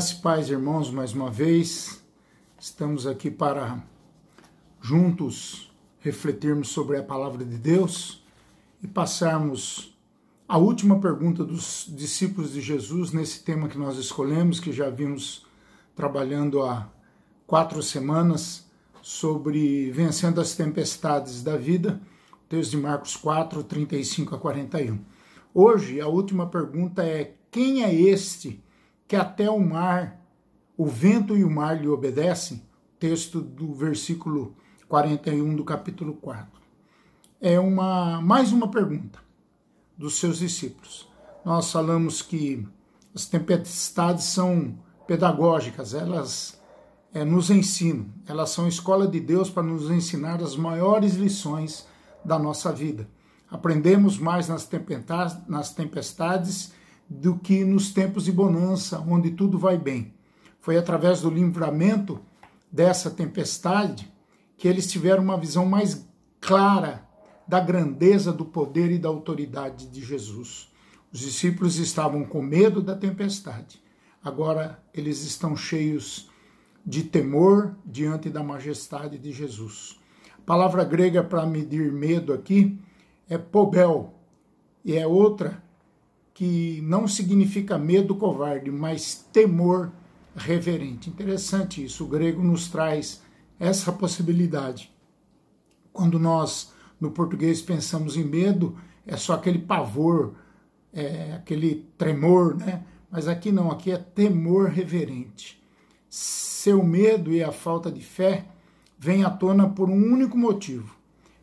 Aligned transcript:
Graça 0.00 0.14
e 0.14 0.22
paz, 0.22 0.48
irmãos, 0.48 0.90
mais 0.90 1.12
uma 1.12 1.30
vez. 1.30 2.02
Estamos 2.58 3.06
aqui 3.06 3.30
para 3.30 3.84
juntos 4.80 5.70
refletirmos 5.98 6.68
sobre 6.68 6.96
a 6.96 7.02
palavra 7.02 7.44
de 7.44 7.58
Deus 7.58 8.24
e 8.82 8.88
passarmos 8.88 9.94
a 10.48 10.56
última 10.56 10.98
pergunta 10.98 11.44
dos 11.44 11.84
discípulos 11.86 12.54
de 12.54 12.62
Jesus 12.62 13.12
nesse 13.12 13.44
tema 13.44 13.68
que 13.68 13.76
nós 13.76 13.98
escolhemos, 13.98 14.58
que 14.58 14.72
já 14.72 14.88
vimos 14.88 15.44
trabalhando 15.94 16.62
há 16.62 16.90
quatro 17.46 17.82
semanas 17.82 18.66
sobre 19.02 19.90
vencendo 19.90 20.40
as 20.40 20.54
tempestades 20.54 21.42
da 21.42 21.58
vida, 21.58 22.00
texto 22.48 22.70
de 22.70 22.78
Marcos 22.78 23.18
4, 23.18 23.62
35 23.64 24.34
a 24.34 24.38
41. 24.38 24.98
Hoje, 25.52 26.00
a 26.00 26.06
última 26.06 26.46
pergunta 26.46 27.04
é: 27.04 27.34
quem 27.50 27.84
é 27.84 27.94
este? 27.94 28.64
Que 29.10 29.16
até 29.16 29.50
o 29.50 29.58
mar, 29.58 30.24
o 30.76 30.86
vento 30.86 31.36
e 31.36 31.42
o 31.42 31.50
mar 31.50 31.76
lhe 31.82 31.88
obedecem, 31.88 32.62
texto 32.96 33.40
do 33.40 33.74
versículo 33.74 34.54
41 34.88 35.56
do 35.56 35.64
capítulo 35.64 36.14
4. 36.14 36.46
É 37.40 37.58
uma 37.58 38.20
mais 38.22 38.52
uma 38.52 38.70
pergunta 38.70 39.18
dos 39.98 40.16
seus 40.16 40.38
discípulos. 40.38 41.08
Nós 41.44 41.72
falamos 41.72 42.22
que 42.22 42.64
as 43.12 43.26
tempestades 43.26 44.26
são 44.26 44.78
pedagógicas, 45.08 45.92
elas 45.92 46.62
é, 47.12 47.24
nos 47.24 47.50
ensinam, 47.50 48.06
elas 48.28 48.50
são 48.50 48.68
escola 48.68 49.08
de 49.08 49.18
Deus 49.18 49.50
para 49.50 49.64
nos 49.64 49.90
ensinar 49.90 50.40
as 50.40 50.54
maiores 50.54 51.14
lições 51.14 51.84
da 52.24 52.38
nossa 52.38 52.72
vida. 52.72 53.08
Aprendemos 53.50 54.18
mais 54.18 54.46
nas 54.46 54.66
tempestades, 54.66 55.36
nas 55.48 55.74
tempestades 55.74 56.78
do 57.10 57.36
que 57.36 57.64
nos 57.64 57.92
tempos 57.92 58.26
de 58.26 58.30
bonança, 58.32 59.00
onde 59.00 59.32
tudo 59.32 59.58
vai 59.58 59.76
bem. 59.76 60.14
Foi 60.60 60.78
através 60.78 61.22
do 61.22 61.28
livramento 61.28 62.20
dessa 62.70 63.10
tempestade 63.10 64.08
que 64.56 64.68
eles 64.68 64.88
tiveram 64.88 65.24
uma 65.24 65.36
visão 65.36 65.66
mais 65.66 66.06
clara 66.40 67.04
da 67.48 67.58
grandeza 67.58 68.32
do 68.32 68.44
poder 68.44 68.92
e 68.92 68.98
da 68.98 69.08
autoridade 69.08 69.88
de 69.88 70.00
Jesus. 70.04 70.70
Os 71.12 71.18
discípulos 71.18 71.78
estavam 71.78 72.24
com 72.24 72.40
medo 72.40 72.80
da 72.80 72.94
tempestade. 72.94 73.82
Agora 74.22 74.80
eles 74.94 75.24
estão 75.24 75.56
cheios 75.56 76.30
de 76.86 77.02
temor 77.02 77.74
diante 77.84 78.30
da 78.30 78.42
majestade 78.42 79.18
de 79.18 79.32
Jesus. 79.32 79.98
A 80.38 80.42
palavra 80.42 80.84
grega 80.84 81.24
para 81.24 81.44
medir 81.44 81.90
medo 81.90 82.32
aqui 82.32 82.78
é 83.28 83.36
pobel, 83.36 84.14
e 84.84 84.96
é 84.96 85.06
outra 85.06 85.62
que 86.40 86.80
não 86.80 87.06
significa 87.06 87.76
medo 87.76 88.14
covarde, 88.14 88.70
mas 88.70 89.14
temor 89.30 89.92
reverente. 90.34 91.10
Interessante 91.10 91.84
isso, 91.84 92.02
o 92.02 92.08
grego 92.08 92.42
nos 92.42 92.66
traz 92.66 93.20
essa 93.58 93.92
possibilidade. 93.92 94.90
Quando 95.92 96.18
nós, 96.18 96.72
no 96.98 97.10
português, 97.10 97.60
pensamos 97.60 98.16
em 98.16 98.24
medo, 98.24 98.74
é 99.06 99.18
só 99.18 99.34
aquele 99.34 99.58
pavor, 99.58 100.32
é, 100.94 101.34
aquele 101.34 101.86
tremor, 101.98 102.56
né? 102.56 102.84
Mas 103.10 103.28
aqui 103.28 103.52
não, 103.52 103.70
aqui 103.70 103.92
é 103.92 103.98
temor 103.98 104.70
reverente. 104.70 105.62
Seu 106.08 106.82
medo 106.82 107.30
e 107.30 107.44
a 107.44 107.52
falta 107.52 107.92
de 107.92 108.00
fé 108.00 108.46
vêm 108.98 109.24
à 109.24 109.30
tona 109.30 109.68
por 109.68 109.90
um 109.90 110.10
único 110.10 110.38
motivo. 110.38 110.96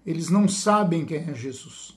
Eles 0.04 0.32
não 0.32 0.48
sabem 0.48 1.06
quem 1.06 1.20
é 1.20 1.36
Jesus. 1.36 1.97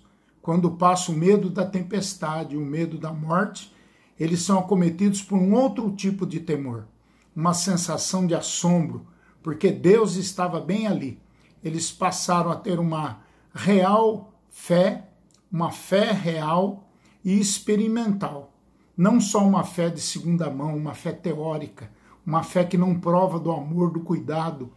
Quando 0.50 0.72
passa 0.72 1.12
o 1.12 1.14
medo 1.14 1.48
da 1.48 1.64
tempestade, 1.64 2.56
o 2.56 2.60
medo 2.60 2.98
da 2.98 3.12
morte, 3.12 3.72
eles 4.18 4.42
são 4.42 4.58
acometidos 4.58 5.22
por 5.22 5.38
um 5.38 5.54
outro 5.54 5.92
tipo 5.92 6.26
de 6.26 6.40
temor, 6.40 6.88
uma 7.36 7.54
sensação 7.54 8.26
de 8.26 8.34
assombro, 8.34 9.06
porque 9.44 9.70
Deus 9.70 10.16
estava 10.16 10.58
bem 10.58 10.88
ali. 10.88 11.20
Eles 11.62 11.92
passaram 11.92 12.50
a 12.50 12.56
ter 12.56 12.80
uma 12.80 13.20
real 13.54 14.34
fé, 14.50 15.06
uma 15.52 15.70
fé 15.70 16.10
real 16.10 16.90
e 17.24 17.38
experimental. 17.38 18.52
Não 18.96 19.20
só 19.20 19.46
uma 19.46 19.62
fé 19.62 19.88
de 19.88 20.00
segunda 20.00 20.50
mão, 20.50 20.76
uma 20.76 20.94
fé 20.94 21.12
teórica, 21.12 21.92
uma 22.26 22.42
fé 22.42 22.64
que 22.64 22.76
não 22.76 22.98
prova 22.98 23.38
do 23.38 23.52
amor, 23.52 23.92
do 23.92 24.00
cuidado 24.00 24.72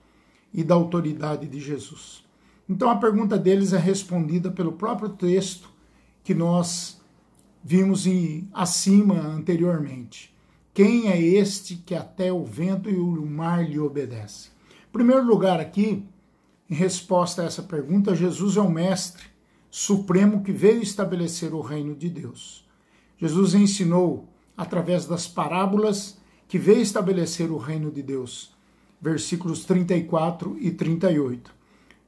e 0.53 0.63
da 0.63 0.75
autoridade 0.75 1.47
de 1.47 1.59
Jesus. 1.59 2.22
Então 2.67 2.89
a 2.89 2.95
pergunta 2.95 3.37
deles 3.37 3.73
é 3.73 3.77
respondida 3.77 4.49
pelo 4.51 4.73
próprio 4.73 5.09
texto 5.09 5.69
que 6.23 6.33
nós 6.33 7.01
vimos 7.63 8.07
em, 8.07 8.47
acima 8.53 9.15
anteriormente. 9.15 10.33
Quem 10.73 11.09
é 11.09 11.21
este 11.21 11.75
que 11.75 11.93
até 11.93 12.31
o 12.31 12.43
vento 12.43 12.89
e 12.89 12.95
o 12.95 13.25
mar 13.25 13.63
lhe 13.63 13.79
obedecem? 13.79 14.51
Em 14.89 14.91
primeiro 14.91 15.25
lugar, 15.25 15.59
aqui, 15.59 16.05
em 16.69 16.73
resposta 16.73 17.41
a 17.41 17.45
essa 17.45 17.61
pergunta, 17.61 18.15
Jesus 18.15 18.57
é 18.57 18.61
o 18.61 18.71
Mestre 18.71 19.33
Supremo 19.69 20.43
que 20.43 20.51
veio 20.51 20.83
estabelecer 20.83 21.53
o 21.53 21.61
reino 21.61 21.95
de 21.95 22.07
Deus. 22.07 22.67
Jesus 23.17 23.55
ensinou 23.55 24.29
através 24.55 25.05
das 25.05 25.27
parábolas 25.27 26.17
que 26.47 26.59
veio 26.59 26.81
estabelecer 26.81 27.51
o 27.51 27.57
reino 27.57 27.91
de 27.91 28.03
Deus. 28.03 28.55
Versículos 29.01 29.65
34 29.65 30.55
e 30.59 30.69
38. 30.69 31.62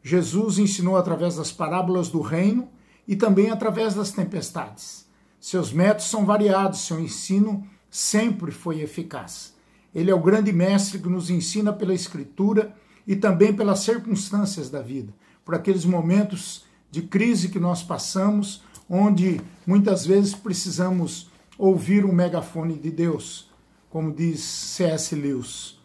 Jesus 0.08 0.60
ensinou 0.60 0.98
através 0.98 1.36
das 1.36 1.52
parábolas 1.52 2.10
do 2.10 2.22
reino 2.22 2.70
e 3.08 3.16
também 3.16 3.50
através 3.50 3.96
das 3.96 4.12
tempestades. 4.12 5.08
Seus 5.40 5.74
métodos 5.74 6.12
são 6.12 6.24
variados, 6.24 6.82
seu 6.82 7.00
ensino 7.00 7.68
sempre 7.90 8.52
foi 8.52 8.82
eficaz. 8.82 9.56
Ele 9.96 10.12
é 10.12 10.14
o 10.14 10.22
grande 10.22 10.54
mestre 10.54 11.00
que 11.00 11.10
nos 11.10 11.32
ensina 11.32 11.74
pela 11.74 11.92
Escritura 11.92 12.72
e 13.08 13.16
também 13.16 13.52
pelas 13.52 13.80
circunstâncias 13.80 14.70
da 14.70 14.80
vida, 14.80 15.12
por 15.44 15.56
aqueles 15.56 15.86
momentos 15.86 16.66
de 16.92 17.02
crise 17.02 17.50
que 17.50 17.60
nós 17.60 17.82
passamos, 17.82 18.62
onde 18.88 19.42
muitas 19.66 20.06
vezes 20.06 20.36
precisamos 20.36 21.32
ouvir 21.58 22.06
um 22.06 22.14
megafone 22.14 22.78
de 22.78 22.92
Deus, 22.92 23.50
como 23.90 24.14
diz 24.14 24.42
C.S. 24.42 25.16
Lewis. 25.16 25.80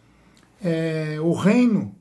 É, 0.61 1.17
o 1.19 1.33
reino 1.33 1.95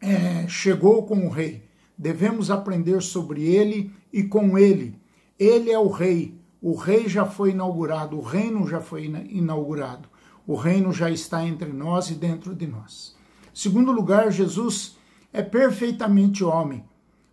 é, 0.00 0.46
chegou 0.48 1.04
com 1.06 1.26
o 1.26 1.28
rei. 1.28 1.68
Devemos 1.96 2.50
aprender 2.50 3.02
sobre 3.02 3.44
ele 3.44 3.92
e 4.12 4.22
com 4.22 4.58
ele. 4.58 4.98
Ele 5.38 5.70
é 5.70 5.78
o 5.78 5.88
rei. 5.88 6.38
O 6.62 6.74
rei 6.74 7.08
já 7.08 7.24
foi 7.24 7.50
inaugurado, 7.50 8.18
o 8.18 8.22
reino 8.22 8.66
já 8.68 8.80
foi 8.80 9.04
inaugurado. 9.04 10.08
O 10.46 10.54
reino 10.54 10.92
já 10.92 11.10
está 11.10 11.46
entre 11.46 11.72
nós 11.72 12.10
e 12.10 12.14
dentro 12.14 12.54
de 12.54 12.66
nós. 12.66 13.16
Segundo 13.52 13.92
lugar, 13.92 14.30
Jesus 14.30 14.96
é 15.32 15.42
perfeitamente 15.42 16.42
homem. 16.42 16.84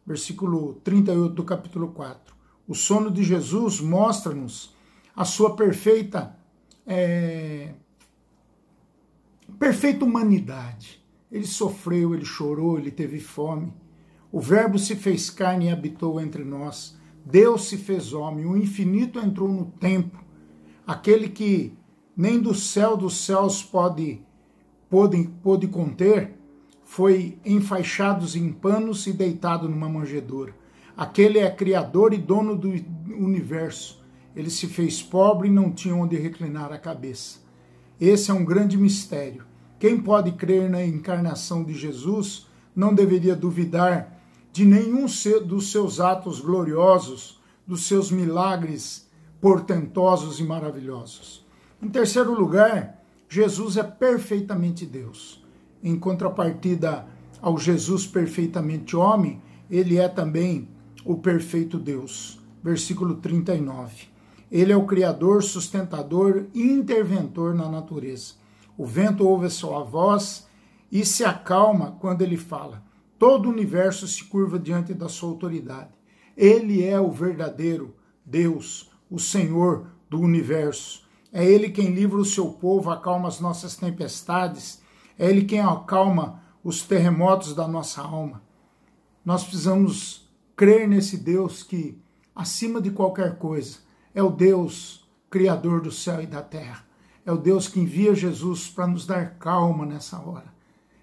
Versículo 0.05 0.75
38 0.83 1.33
do 1.33 1.43
capítulo 1.43 1.89
4. 1.89 2.35
O 2.67 2.75
sono 2.75 3.09
de 3.11 3.23
Jesus 3.23 3.81
mostra-nos 3.81 4.75
a 5.15 5.25
sua 5.25 5.55
perfeita 5.55 6.37
é, 6.85 7.73
perfeita 9.59 10.05
humanidade. 10.05 11.03
Ele 11.31 11.45
sofreu, 11.45 12.13
ele 12.13 12.25
chorou, 12.25 12.77
ele 12.77 12.91
teve 12.91 13.19
fome. 13.19 13.73
O 14.31 14.39
Verbo 14.39 14.79
se 14.79 14.95
fez 14.95 15.29
carne 15.29 15.65
e 15.65 15.69
habitou 15.69 16.21
entre 16.21 16.43
nós. 16.43 16.97
Deus 17.25 17.67
se 17.67 17.77
fez 17.77 18.13
homem, 18.13 18.45
o 18.45 18.55
infinito 18.55 19.19
entrou 19.19 19.49
no 19.49 19.65
tempo. 19.65 20.23
Aquele 20.85 21.27
que 21.27 21.73
nem 22.15 22.39
do 22.39 22.55
céu 22.55 22.95
dos 22.95 23.17
céus 23.17 23.61
pode, 23.61 24.21
pode, 24.89 25.29
pode 25.43 25.67
conter, 25.67 26.37
foi 26.83 27.37
enfaixado 27.45 28.25
em 28.37 28.51
panos 28.51 29.05
e 29.07 29.11
deitado 29.11 29.67
numa 29.67 29.89
manjedoura. 29.89 30.55
Aquele 30.95 31.39
é 31.39 31.51
criador 31.51 32.13
e 32.13 32.17
dono 32.17 32.55
do 32.55 32.69
universo. 32.69 34.01
Ele 34.33 34.49
se 34.49 34.67
fez 34.67 35.03
pobre 35.03 35.49
e 35.49 35.51
não 35.51 35.71
tinha 35.71 35.93
onde 35.93 36.15
reclinar 36.15 36.71
a 36.71 36.77
cabeça. 36.77 37.39
Esse 37.99 38.31
é 38.31 38.33
um 38.33 38.45
grande 38.45 38.77
mistério. 38.77 39.43
Quem 39.79 39.99
pode 39.99 40.31
crer 40.31 40.69
na 40.69 40.83
encarnação 40.83 41.63
de 41.63 41.73
Jesus 41.73 42.47
não 42.75 42.93
deveria 42.93 43.35
duvidar 43.35 44.17
de 44.51 44.65
nenhum 44.65 45.05
dos 45.45 45.71
seus 45.71 45.99
atos 45.99 46.39
gloriosos, 46.39 47.39
dos 47.65 47.85
seus 47.85 48.09
milagres 48.09 49.07
portentosos 49.39 50.39
e 50.39 50.43
maravilhosos. 50.43 51.45
Em 51.81 51.89
terceiro 51.89 52.33
lugar, 52.33 53.03
Jesus 53.29 53.77
é 53.77 53.83
perfeitamente 53.83 54.85
Deus. 54.85 55.43
Em 55.83 55.97
contrapartida 55.97 57.05
ao 57.39 57.57
Jesus 57.57 58.07
perfeitamente 58.07 58.95
homem, 58.95 59.41
ele 59.69 59.97
é 59.97 60.07
também 60.07 60.67
o 61.05 61.17
perfeito 61.17 61.77
Deus. 61.77 62.39
Versículo 62.63 63.15
39. 63.15 64.07
Ele 64.51 64.71
é 64.71 64.77
o 64.77 64.85
Criador, 64.85 65.43
sustentador 65.43 66.45
e 66.53 66.63
interventor 66.63 67.53
na 67.53 67.69
natureza. 67.69 68.33
O 68.77 68.85
vento 68.85 69.27
ouve 69.27 69.47
a 69.47 69.49
sua 69.49 69.83
voz 69.83 70.47
e 70.91 71.03
se 71.05 71.25
acalma 71.25 71.97
quando 71.99 72.21
ele 72.21 72.37
fala. 72.37 72.83
Todo 73.17 73.47
o 73.47 73.51
universo 73.51 74.07
se 74.07 74.23
curva 74.23 74.59
diante 74.59 74.93
da 74.93 75.09
sua 75.09 75.29
autoridade. 75.29 75.89
Ele 76.35 76.85
é 76.85 76.99
o 76.99 77.09
verdadeiro 77.09 77.95
Deus, 78.23 78.91
o 79.09 79.19
Senhor 79.19 79.87
do 80.09 80.19
universo. 80.19 81.07
É 81.31 81.43
Ele 81.43 81.69
quem 81.69 81.93
livra 81.93 82.17
o 82.17 82.25
seu 82.25 82.51
povo, 82.51 82.89
acalma 82.89 83.27
as 83.27 83.39
nossas 83.39 83.75
tempestades. 83.75 84.81
É 85.17 85.29
Ele 85.29 85.45
quem 85.45 85.61
acalma 85.61 86.41
os 86.63 86.83
terremotos 86.83 87.55
da 87.55 87.67
nossa 87.67 88.01
alma. 88.01 88.41
Nós 89.25 89.43
precisamos 89.43 90.29
crer 90.55 90.87
nesse 90.87 91.17
Deus 91.17 91.63
que, 91.63 91.99
acima 92.35 92.79
de 92.79 92.91
qualquer 92.91 93.37
coisa, 93.37 93.79
é 94.13 94.21
o 94.21 94.29
Deus 94.29 95.07
Criador 95.29 95.81
do 95.81 95.91
céu 95.91 96.21
e 96.21 96.25
da 96.25 96.41
terra. 96.41 96.86
É 97.27 97.31
o 97.33 97.37
Deus 97.37 97.67
que 97.67 97.81
envia 97.81 98.15
Jesus 98.15 98.69
para 98.69 98.87
nos 98.87 99.05
dar 99.05 99.37
calma 99.37 99.85
nessa 99.85 100.17
hora. 100.17 100.45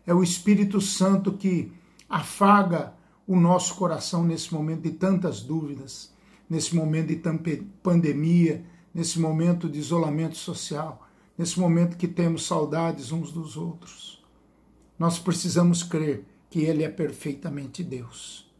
É 0.07 0.15
o 0.15 0.23
Espírito 0.23 0.81
Santo 0.81 1.35
que 1.35 1.71
afaga 2.09 2.95
o 3.27 3.37
nosso 3.37 3.75
coração 3.75 4.25
nesse 4.25 4.55
momento 4.55 4.81
de 4.81 4.93
tantas 4.93 5.43
dúvidas, 5.43 6.15
nesse 6.49 6.75
momento 6.75 7.09
de 7.09 7.67
pandemia, 7.83 8.65
nesse 8.95 9.21
momento 9.21 9.69
de 9.69 9.79
isolamento 9.79 10.39
social, 10.39 11.07
nesse 11.37 11.61
momento 11.61 11.99
que 11.99 12.09
temos 12.09 12.47
saudades 12.47 13.13
uns 13.13 13.31
dos 13.31 13.55
outros. 13.59 14.25
Nós 14.99 15.19
precisamos 15.19 15.83
crer 15.83 16.27
que 16.49 16.61
Ele 16.61 16.85
é 16.85 16.89
perfeitamente 16.89 17.85
Deus. 17.85 18.51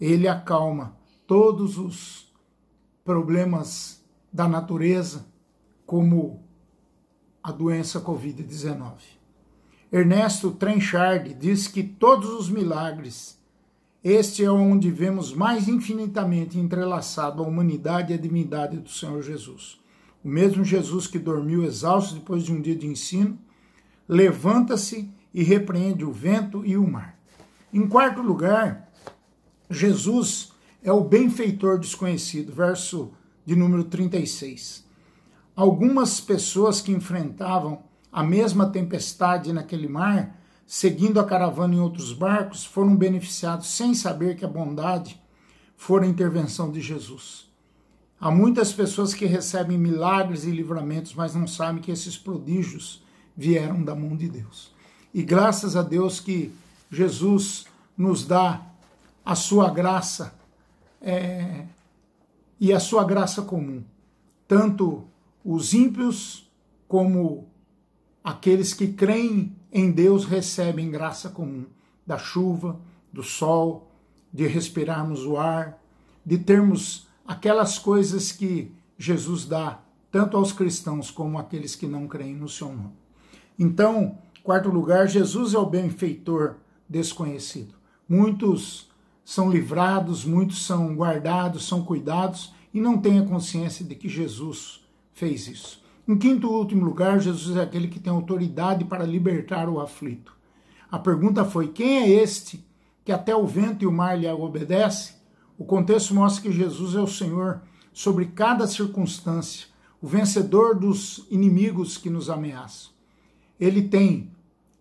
Ele 0.00 0.26
acalma 0.26 0.96
todos 1.26 1.76
os 1.76 2.32
problemas 3.04 4.02
da 4.32 4.48
natureza, 4.48 5.26
como 5.84 6.43
a 7.44 7.52
doença 7.52 8.00
Covid-19. 8.00 8.92
Ernesto 9.92 10.50
Trenchard 10.52 11.34
diz 11.34 11.68
que 11.68 11.82
todos 11.82 12.30
os 12.30 12.48
milagres, 12.48 13.38
este 14.02 14.42
é 14.42 14.50
onde 14.50 14.90
vemos 14.90 15.34
mais 15.34 15.68
infinitamente 15.68 16.58
entrelaçado 16.58 17.42
a 17.42 17.46
humanidade 17.46 18.12
e 18.12 18.16
a 18.16 18.18
divindade 18.18 18.78
do 18.78 18.88
Senhor 18.88 19.22
Jesus. 19.22 19.78
O 20.24 20.28
mesmo 20.28 20.64
Jesus 20.64 21.06
que 21.06 21.18
dormiu 21.18 21.64
exausto 21.64 22.14
depois 22.14 22.44
de 22.44 22.50
um 22.50 22.62
dia 22.62 22.74
de 22.74 22.86
ensino, 22.86 23.38
levanta-se 24.08 25.12
e 25.34 25.42
repreende 25.42 26.02
o 26.02 26.10
vento 26.10 26.64
e 26.64 26.78
o 26.78 26.88
mar. 26.90 27.18
Em 27.70 27.86
quarto 27.86 28.22
lugar, 28.22 28.90
Jesus 29.68 30.50
é 30.82 30.90
o 30.90 31.04
benfeitor 31.04 31.78
desconhecido, 31.78 32.54
verso 32.54 33.12
de 33.44 33.54
número 33.54 33.84
36. 33.84 34.83
Algumas 35.56 36.20
pessoas 36.20 36.80
que 36.80 36.92
enfrentavam 36.92 37.82
a 38.12 38.22
mesma 38.22 38.68
tempestade 38.70 39.52
naquele 39.52 39.88
mar, 39.88 40.40
seguindo 40.66 41.20
a 41.20 41.24
caravana 41.24 41.74
em 41.74 41.80
outros 41.80 42.12
barcos, 42.12 42.64
foram 42.64 42.96
beneficiados 42.96 43.68
sem 43.68 43.94
saber 43.94 44.36
que 44.36 44.44
a 44.44 44.48
bondade 44.48 45.20
fora 45.76 46.04
a 46.04 46.08
intervenção 46.08 46.70
de 46.70 46.80
Jesus. 46.80 47.48
Há 48.20 48.30
muitas 48.30 48.72
pessoas 48.72 49.12
que 49.12 49.26
recebem 49.26 49.76
milagres 49.76 50.44
e 50.44 50.50
livramentos, 50.50 51.14
mas 51.14 51.34
não 51.34 51.46
sabem 51.46 51.82
que 51.82 51.90
esses 51.90 52.16
prodígios 52.16 53.02
vieram 53.36 53.82
da 53.84 53.94
mão 53.94 54.16
de 54.16 54.28
Deus. 54.28 54.72
E 55.12 55.22
graças 55.22 55.76
a 55.76 55.82
Deus 55.82 56.20
que 56.20 56.52
Jesus 56.90 57.66
nos 57.96 58.26
dá 58.26 58.62
a 59.24 59.34
sua 59.34 59.70
graça 59.70 60.34
é, 61.00 61.64
e 62.58 62.72
a 62.72 62.80
sua 62.80 63.04
graça 63.04 63.42
comum. 63.42 63.82
Tanto 64.46 65.04
os 65.44 65.74
ímpios 65.74 66.50
como 66.88 67.48
aqueles 68.22 68.72
que 68.72 68.88
creem 68.88 69.54
em 69.70 69.90
Deus 69.90 70.24
recebem 70.24 70.90
graça 70.90 71.28
comum 71.28 71.66
da 72.06 72.16
chuva, 72.16 72.80
do 73.12 73.22
sol, 73.22 73.90
de 74.32 74.46
respirarmos 74.46 75.24
o 75.26 75.36
ar, 75.36 75.78
de 76.24 76.38
termos 76.38 77.06
aquelas 77.26 77.78
coisas 77.78 78.32
que 78.32 78.72
Jesus 78.96 79.44
dá 79.44 79.80
tanto 80.10 80.36
aos 80.36 80.52
cristãos 80.52 81.10
como 81.10 81.38
àqueles 81.38 81.74
que 81.74 81.86
não 81.86 82.06
creem 82.06 82.34
no 82.34 82.48
seu 82.48 82.68
nome. 82.68 82.94
Então, 83.58 84.18
quarto 84.42 84.68
lugar, 84.68 85.08
Jesus 85.08 85.54
é 85.54 85.58
o 85.58 85.66
benfeitor 85.66 86.56
desconhecido. 86.88 87.74
Muitos 88.08 88.90
são 89.24 89.50
livrados, 89.50 90.24
muitos 90.24 90.64
são 90.64 90.94
guardados, 90.94 91.66
são 91.66 91.82
cuidados 91.84 92.54
e 92.72 92.80
não 92.80 92.98
têm 92.98 93.18
a 93.18 93.26
consciência 93.26 93.84
de 93.84 93.94
que 93.94 94.08
Jesus 94.08 94.83
fez 95.14 95.48
isso. 95.48 95.82
Em 96.06 96.18
quinto 96.18 96.46
e 96.46 96.50
último 96.50 96.84
lugar, 96.84 97.18
Jesus 97.18 97.56
é 97.56 97.62
aquele 97.62 97.88
que 97.88 97.98
tem 97.98 98.12
autoridade 98.12 98.84
para 98.84 99.06
libertar 99.06 99.70
o 99.70 99.80
aflito. 99.80 100.36
A 100.90 100.98
pergunta 100.98 101.44
foi: 101.44 101.68
quem 101.68 101.96
é 101.98 102.08
este 102.10 102.62
que 103.02 103.10
até 103.10 103.34
o 103.34 103.46
vento 103.46 103.82
e 103.82 103.86
o 103.86 103.92
mar 103.92 104.18
lhe 104.18 104.28
obedece? 104.28 105.14
O 105.56 105.64
contexto 105.64 106.14
mostra 106.14 106.42
que 106.42 106.52
Jesus 106.52 106.94
é 106.94 107.00
o 107.00 107.06
Senhor 107.06 107.62
sobre 107.92 108.26
cada 108.26 108.66
circunstância, 108.66 109.68
o 110.02 110.06
vencedor 110.06 110.78
dos 110.78 111.26
inimigos 111.30 111.96
que 111.96 112.10
nos 112.10 112.28
ameaçam. 112.28 112.90
Ele 113.58 113.82
tem 113.82 114.30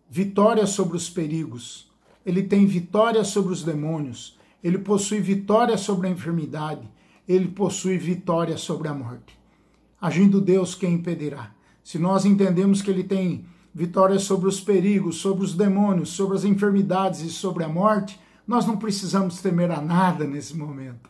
vitória 0.09 0.65
sobre 0.65 0.97
os 0.97 1.09
perigos, 1.09 1.91
ele 2.25 2.43
tem 2.43 2.65
vitória 2.65 3.23
sobre 3.23 3.53
os 3.53 3.63
demônios, 3.63 4.37
ele 4.63 4.79
possui 4.79 5.19
vitória 5.19 5.77
sobre 5.77 6.07
a 6.07 6.11
enfermidade, 6.11 6.89
ele 7.27 7.47
possui 7.47 7.97
vitória 7.97 8.57
sobre 8.57 8.87
a 8.87 8.93
morte. 8.93 9.42
Agindo 10.03 10.41
Deus, 10.41 10.75
quem 10.75 10.95
impedirá? 10.95 11.51
Se 11.81 11.97
nós 11.97 12.25
entendemos 12.25 12.81
que 12.81 12.91
ele 12.91 13.05
tem 13.05 13.45
vitória 13.73 14.19
sobre 14.19 14.49
os 14.49 14.59
perigos, 14.59 15.15
sobre 15.15 15.45
os 15.45 15.53
demônios, 15.53 16.09
sobre 16.09 16.35
as 16.35 16.43
enfermidades 16.43 17.21
e 17.21 17.29
sobre 17.29 17.63
a 17.63 17.69
morte, 17.69 18.19
nós 18.45 18.65
não 18.65 18.75
precisamos 18.75 19.41
temer 19.41 19.71
a 19.71 19.79
nada 19.79 20.27
nesse 20.27 20.57
momento, 20.57 21.09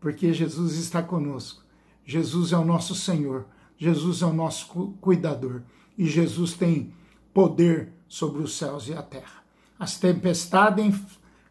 porque 0.00 0.32
Jesus 0.32 0.78
está 0.78 1.02
conosco. 1.02 1.62
Jesus 2.02 2.54
é 2.54 2.56
o 2.56 2.64
nosso 2.64 2.94
Senhor, 2.94 3.44
Jesus 3.76 4.22
é 4.22 4.24
o 4.24 4.32
nosso 4.32 4.68
cuidador 5.02 5.60
e 5.98 6.06
Jesus 6.06 6.54
tem 6.54 6.94
poder 7.34 7.92
sobre 8.08 8.40
os 8.42 8.56
céus 8.56 8.88
e 8.88 8.94
a 8.94 9.02
terra. 9.02 9.44
As 9.78 9.98
tempestades 9.98 10.98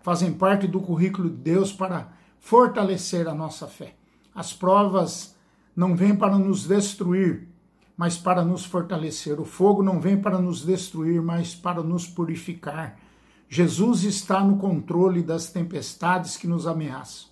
fazem 0.01 0.33
parte 0.33 0.65
do 0.65 0.81
currículo 0.81 1.29
de 1.29 1.37
Deus 1.37 1.71
para 1.71 2.11
fortalecer 2.39 3.27
a 3.27 3.35
nossa 3.35 3.67
fé. 3.67 3.93
As 4.33 4.53
provas 4.53 5.37
não 5.79 5.95
vêm 5.95 6.13
para 6.13 6.37
nos 6.37 6.67
destruir, 6.67 7.47
mas 7.95 8.17
para 8.17 8.43
nos 8.43 8.65
fortalecer. 8.65 9.39
O 9.39 9.45
fogo 9.45 9.81
não 9.81 10.01
vem 10.01 10.17
para 10.21 10.37
nos 10.37 10.65
destruir, 10.65 11.21
mas 11.21 11.55
para 11.55 11.81
nos 11.81 12.05
purificar. 12.05 12.99
Jesus 13.47 14.03
está 14.03 14.43
no 14.43 14.57
controle 14.57 15.23
das 15.23 15.49
tempestades 15.49 16.35
que 16.35 16.47
nos 16.47 16.67
ameaçam. 16.67 17.29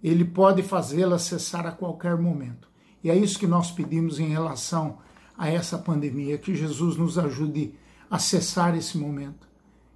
Ele 0.00 0.24
pode 0.24 0.62
fazê-las 0.62 1.22
cessar 1.22 1.66
a 1.66 1.72
qualquer 1.72 2.16
momento. 2.16 2.68
E 3.02 3.10
é 3.10 3.16
isso 3.16 3.36
que 3.36 3.48
nós 3.48 3.72
pedimos 3.72 4.20
em 4.20 4.28
relação 4.28 4.98
a 5.36 5.48
essa 5.48 5.76
pandemia, 5.76 6.38
que 6.38 6.54
Jesus 6.54 6.96
nos 6.96 7.18
ajude 7.18 7.74
a 8.08 8.16
cessar 8.16 8.76
esse 8.76 8.96
momento 8.96 9.48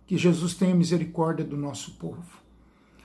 que 0.08 0.18
Jesus 0.18 0.54
tenha 0.54 0.74
misericórdia 0.74 1.44
do 1.44 1.56
nosso 1.56 1.92
povo. 1.92 2.42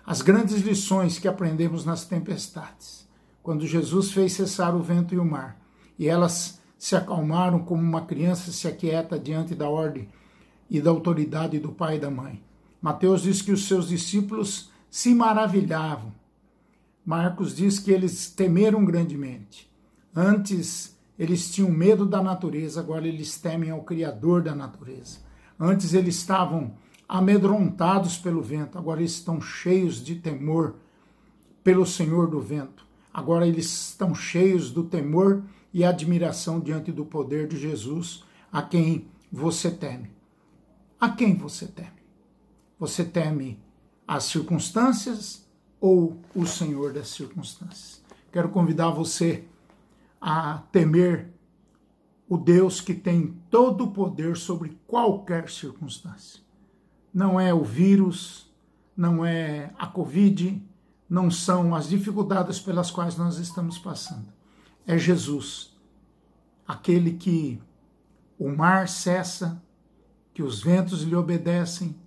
As 0.03 0.23
grandes 0.23 0.59
lições 0.61 1.19
que 1.19 1.27
aprendemos 1.27 1.85
nas 1.85 2.03
tempestades, 2.03 3.07
quando 3.43 3.67
Jesus 3.67 4.11
fez 4.11 4.33
cessar 4.33 4.75
o 4.75 4.81
vento 4.81 5.13
e 5.13 5.19
o 5.19 5.25
mar, 5.25 5.59
e 5.97 6.07
elas 6.07 6.61
se 6.77 6.95
acalmaram 6.95 7.59
como 7.59 7.81
uma 7.81 8.01
criança 8.01 8.51
se 8.51 8.67
aquieta 8.67 9.19
diante 9.19 9.53
da 9.53 9.69
ordem 9.69 10.09
e 10.69 10.81
da 10.81 10.89
autoridade 10.89 11.59
do 11.59 11.71
pai 11.71 11.97
e 11.97 11.99
da 11.99 12.09
mãe. 12.09 12.41
Mateus 12.81 13.21
diz 13.21 13.41
que 13.41 13.51
os 13.51 13.67
seus 13.67 13.89
discípulos 13.89 14.71
se 14.89 15.13
maravilhavam. 15.13 16.11
Marcos 17.05 17.55
diz 17.55 17.77
que 17.77 17.91
eles 17.91 18.31
temeram 18.31 18.83
grandemente. 18.83 19.71
Antes 20.15 20.97
eles 21.17 21.51
tinham 21.51 21.69
medo 21.69 22.05
da 22.05 22.21
natureza, 22.21 22.79
agora 22.79 23.07
eles 23.07 23.37
temem 23.39 23.69
ao 23.69 23.83
Criador 23.83 24.41
da 24.41 24.55
natureza. 24.55 25.19
Antes 25.59 25.93
eles 25.93 26.15
estavam 26.15 26.73
amedrontados 27.07 28.17
pelo 28.17 28.41
vento, 28.41 28.77
agora 28.77 29.01
eles 29.01 29.11
estão 29.11 29.39
cheios 29.39 30.03
de 30.03 30.15
temor 30.15 30.75
pelo 31.63 31.85
Senhor 31.85 32.27
do 32.27 32.39
vento. 32.39 32.87
Agora 33.13 33.47
eles 33.47 33.89
estão 33.89 34.15
cheios 34.15 34.71
do 34.71 34.83
temor 34.83 35.43
e 35.73 35.83
admiração 35.83 36.59
diante 36.59 36.91
do 36.91 37.05
poder 37.05 37.47
de 37.47 37.57
Jesus, 37.57 38.23
a 38.51 38.61
quem 38.61 39.07
você 39.31 39.71
teme. 39.71 40.11
A 40.99 41.09
quem 41.09 41.35
você 41.35 41.65
teme? 41.67 42.01
Você 42.79 43.03
teme 43.03 43.59
as 44.07 44.25
circunstâncias 44.25 45.45
ou 45.79 46.17
o 46.35 46.45
Senhor 46.45 46.93
das 46.93 47.09
circunstâncias? 47.09 48.01
Quero 48.31 48.49
convidar 48.49 48.91
você 48.91 49.43
a 50.19 50.63
temer 50.71 51.29
o 52.29 52.37
Deus 52.37 52.79
que 52.79 52.93
tem 52.93 53.35
todo 53.49 53.85
o 53.85 53.91
poder 53.91 54.37
sobre 54.37 54.77
qualquer 54.87 55.49
circunstância 55.49 56.41
não 57.13 57.39
é 57.39 57.53
o 57.53 57.63
vírus, 57.63 58.49
não 58.95 59.25
é 59.25 59.71
a 59.77 59.87
Covid, 59.87 60.61
não 61.11 61.29
são 61.29 61.75
as 61.75 61.89
dificuldades 61.89 62.57
pelas 62.57 62.89
quais 62.89 63.17
nós 63.17 63.37
estamos 63.37 63.77
passando. 63.77 64.27
É 64.87 64.97
Jesus, 64.97 65.75
aquele 66.65 67.11
que 67.15 67.61
o 68.39 68.47
mar 68.47 68.87
cessa, 68.87 69.61
que 70.33 70.41
os 70.41 70.63
ventos 70.63 71.01
lhe 71.01 71.13
obedecem, 71.13 71.97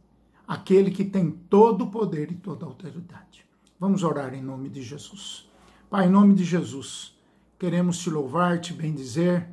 aquele 0.48 0.90
que 0.90 1.04
tem 1.04 1.30
todo 1.30 1.84
o 1.84 1.90
poder 1.90 2.32
e 2.32 2.34
toda 2.34 2.64
a 2.64 2.68
autoridade. 2.68 3.46
Vamos 3.78 4.02
orar 4.02 4.32
em 4.32 4.42
nome 4.42 4.70
de 4.70 4.80
Jesus. 4.80 5.46
Pai, 5.90 6.06
em 6.06 6.10
nome 6.10 6.32
de 6.32 6.42
Jesus, 6.42 7.14
queremos 7.58 7.98
te 7.98 8.08
louvar, 8.08 8.58
te 8.58 8.72
bendizer 8.72 9.50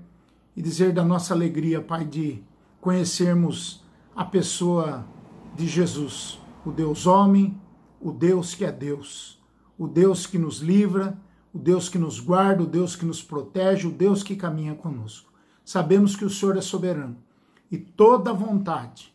e 0.55 0.61
dizer 0.61 0.93
da 0.93 1.03
nossa 1.03 1.33
alegria, 1.33 1.81
Pai, 1.81 2.05
de 2.05 2.41
conhecermos 2.79 3.83
a 4.15 4.23
pessoa 4.23 5.05
de 5.57 5.67
Jesus, 5.67 6.39
o 6.65 6.71
Deus 6.71 7.05
homem, 7.05 7.59
o 7.99 8.13
Deus 8.13 8.55
que 8.55 8.63
é 8.63 8.71
Deus, 8.71 9.40
o 9.81 9.87
Deus 9.87 10.27
que 10.27 10.37
nos 10.37 10.59
livra, 10.59 11.17
o 11.51 11.57
Deus 11.57 11.89
que 11.89 11.97
nos 11.97 12.19
guarda, 12.19 12.61
o 12.61 12.67
Deus 12.67 12.95
que 12.95 13.03
nos 13.03 13.23
protege, 13.23 13.87
o 13.87 13.91
Deus 13.91 14.21
que 14.21 14.35
caminha 14.35 14.75
conosco. 14.75 15.33
Sabemos 15.65 16.15
que 16.15 16.23
o 16.23 16.29
Senhor 16.29 16.55
é 16.55 16.61
soberano 16.61 17.17
e 17.71 17.79
toda 17.79 18.31
vontade, 18.31 19.11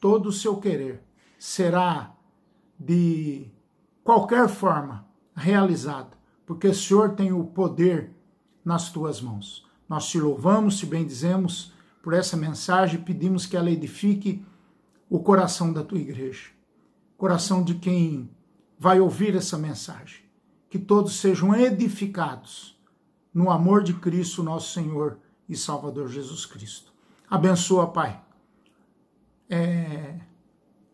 todo 0.00 0.30
o 0.30 0.32
seu 0.32 0.56
querer 0.56 1.04
será 1.38 2.16
de 2.76 3.46
qualquer 4.02 4.48
forma 4.48 5.06
realizada, 5.36 6.18
porque 6.44 6.66
o 6.66 6.74
Senhor 6.74 7.14
tem 7.14 7.32
o 7.32 7.44
poder 7.44 8.10
nas 8.64 8.90
tuas 8.90 9.20
mãos. 9.20 9.64
Nós 9.88 10.08
te 10.08 10.18
louvamos, 10.18 10.78
te 10.78 10.86
bendizemos 10.86 11.72
por 12.02 12.12
essa 12.12 12.36
mensagem, 12.36 13.00
pedimos 13.00 13.46
que 13.46 13.56
ela 13.56 13.70
edifique 13.70 14.44
o 15.08 15.20
coração 15.20 15.72
da 15.72 15.84
tua 15.84 15.98
igreja, 15.98 16.48
coração 17.16 17.62
de 17.62 17.76
quem 17.76 18.28
vai 18.82 18.98
ouvir 18.98 19.36
essa 19.36 19.56
mensagem. 19.56 20.24
Que 20.68 20.76
todos 20.76 21.20
sejam 21.20 21.54
edificados 21.54 22.76
no 23.32 23.48
amor 23.48 23.84
de 23.84 23.94
Cristo, 23.94 24.42
nosso 24.42 24.72
Senhor 24.72 25.18
e 25.48 25.56
Salvador 25.56 26.08
Jesus 26.08 26.44
Cristo. 26.44 26.92
Abençoa, 27.30 27.86
Pai, 27.86 28.20
é, 29.48 30.18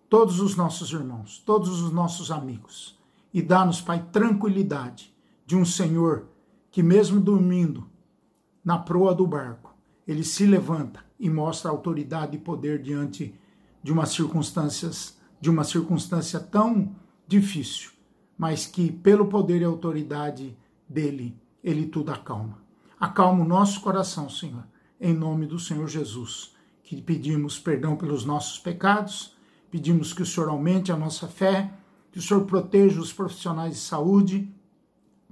todos 0.07 0.39
os 0.39 0.55
nossos 0.55 0.93
irmãos, 0.93 1.43
todos 1.47 1.81
os 1.81 1.91
nossos 1.91 2.31
amigos, 2.31 2.99
e 3.33 3.41
dá-nos, 3.41 3.81
Pai, 3.81 4.07
tranquilidade 4.13 5.11
de 5.47 5.57
um 5.57 5.65
Senhor 5.65 6.29
que, 6.71 6.83
mesmo 6.83 7.19
dormindo 7.19 7.89
na 8.63 8.79
proa 8.79 9.15
do 9.15 9.27
barco, 9.27 9.75
ele 10.07 10.25
se 10.25 10.45
levanta 10.45 11.03
e 11.19 11.31
mostra 11.31 11.71
autoridade 11.71 12.37
e 12.37 12.39
poder 12.39 12.83
diante 12.83 13.35
de 13.83 13.91
uma 13.91 14.05
circunstâncias 14.05 15.17
de 15.41 15.49
uma 15.49 15.65
circunstância 15.65 16.39
tão 16.39 16.95
difícil, 17.29 17.91
mas 18.37 18.67
que 18.67 18.91
pelo 18.91 19.27
poder 19.27 19.61
e 19.61 19.65
autoridade 19.65 20.57
dele, 20.89 21.37
ele 21.63 21.87
tudo 21.87 22.11
acalma. 22.11 22.59
Acalma 22.99 23.45
o 23.45 23.49
nosso 23.49 23.81
coração, 23.81 24.29
Senhor, 24.29 24.65
em 25.01 25.15
nome 25.15 25.47
do 25.47 25.59
Senhor 25.59 25.87
Jesus, 25.87 26.57
que 26.83 27.01
pedimos 27.01 27.59
perdão 27.59 27.97
pelos 27.97 28.25
nossos 28.25 28.59
pecados, 28.59 29.37
pedimos 29.71 30.13
que 30.13 30.23
o 30.23 30.27
Senhor 30.27 30.49
aumente 30.49 30.91
a 30.91 30.97
nossa 30.97 31.29
fé, 31.29 31.73
que 32.11 32.19
o 32.19 32.23
Senhor 32.23 32.45
proteja 32.47 33.01
os 33.01 33.13
profissionais 33.13 33.75
de 33.75 33.81
saúde, 33.81 34.53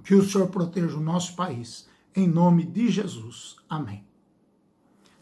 que 0.03 0.13
o 0.13 0.23
Senhor 0.23 0.47
proteja 0.47 0.95
o 0.95 1.01
nosso 1.01 1.35
país. 1.35 1.89
Em 2.15 2.27
nome 2.27 2.63
de 2.63 2.89
Jesus. 2.89 3.57
Amém. 3.67 4.05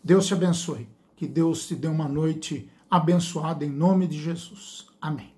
Deus 0.03 0.27
te 0.27 0.33
abençoe. 0.33 0.87
Que 1.15 1.25
Deus 1.25 1.67
te 1.67 1.75
dê 1.75 1.87
uma 1.87 2.07
noite 2.07 2.69
abençoada 2.91 3.65
em 3.65 3.69
nome 3.69 4.05
de 4.05 4.21
Jesus. 4.21 4.85
Amém. 5.01 5.34